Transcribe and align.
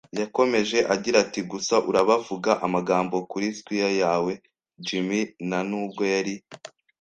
Yakomeje 0.21 0.77
agira 0.93 1.17
ati: 1.25 1.41
"Gusa 1.51 1.75
urabavuga 1.89 2.51
amagambo 2.65 3.15
kuri 3.31 3.47
squire 3.57 3.91
yawe, 4.03 4.33
Jim". 4.85 5.09
“Nta 5.47 5.59
nubwo 5.69 6.03
yari, 6.13 6.35